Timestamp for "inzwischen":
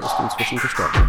0.20-0.58